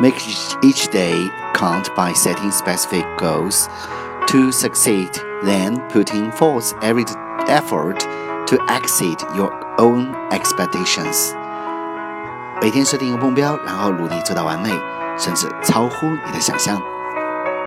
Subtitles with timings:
[0.00, 0.16] Make
[0.62, 3.68] each day count by setting specific goals
[4.28, 5.10] to succeed,
[5.44, 7.04] then putting forth every
[7.46, 8.00] effort
[8.46, 11.34] to exceed your own expectations.
[12.62, 14.70] 每天设定一个目标，然后努力做到完美，
[15.18, 16.80] 甚至超乎你的想象。